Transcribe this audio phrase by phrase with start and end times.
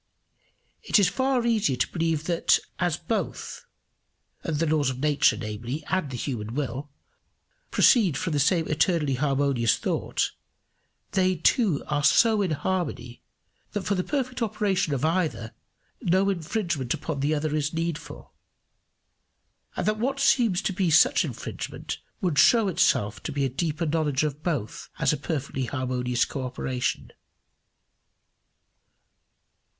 [0.81, 3.65] It is far easier to believe that as both
[4.41, 6.89] the laws of nature, namely, and the human will
[7.69, 10.31] proceed from the same eternally harmonious thought,
[11.11, 13.21] they too are so in harmony,
[13.73, 15.53] that for the perfect operation of either
[16.01, 18.33] no infringement upon the other is needful;
[19.75, 24.23] and that what seems to be such infringement would show itself to a deeper knowledge
[24.23, 27.11] of both as a perfectly harmonious co operation.